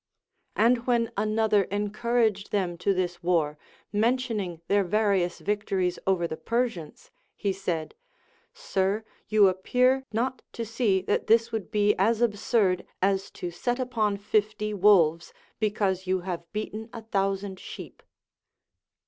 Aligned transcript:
And 0.55 0.87
when 0.87 1.11
another 1.15 1.65
encouraged 1.65 2.51
them 2.51 2.75
to 2.79 2.91
this 2.91 3.21
war, 3.21 3.59
mentioning 3.93 4.59
their 4.67 4.83
various 4.83 5.37
victories 5.37 5.99
over 6.07 6.27
the 6.27 6.37
Persians, 6.37 7.11
he 7.35 7.53
said. 7.53 7.93
Sir, 8.51 9.05
you 9.27 9.47
appear 9.47 10.03
not 10.11 10.41
to 10.53 10.65
see 10.65 11.03
that 11.03 11.27
this 11.27 11.51
would 11.51 11.69
be 11.69 11.93
as 11.99 12.19
absurd 12.19 12.83
as 12.99 13.29
to 13.33 13.51
set 13.51 13.77
upon 13.77 14.17
fifty 14.17 14.73
wolves 14.73 15.33
because 15.59 16.07
you 16.07 16.21
have 16.21 16.51
beaten 16.51 16.89
a 16.91 17.03
thousand 17.03 17.59
sheep. 17.59 18.01